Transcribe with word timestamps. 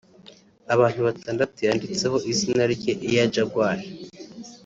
abantu 0.73 0.99
batandatu 1.07 1.57
yanditseho 1.67 2.17
izina 2.31 2.63
rye 2.73 2.93
(Air 3.09 3.27
Jaguar) 3.33 3.79